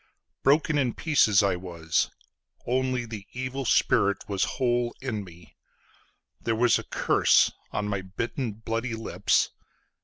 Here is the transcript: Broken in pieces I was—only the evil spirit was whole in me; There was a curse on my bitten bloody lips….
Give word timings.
Broken 0.41 0.79
in 0.79 0.95
pieces 0.95 1.43
I 1.43 1.55
was—only 1.57 3.05
the 3.05 3.27
evil 3.33 3.65
spirit 3.65 4.27
was 4.27 4.45
whole 4.57 4.95
in 4.99 5.23
me; 5.23 5.55
There 6.41 6.55
was 6.55 6.79
a 6.79 6.83
curse 6.83 7.51
on 7.71 7.87
my 7.87 8.01
bitten 8.01 8.53
bloody 8.53 8.95
lips…. 8.95 9.51